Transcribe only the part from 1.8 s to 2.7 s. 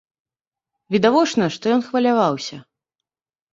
хваляваўся.